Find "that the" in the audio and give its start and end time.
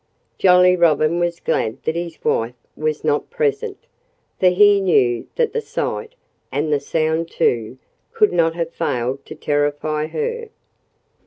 5.35-5.61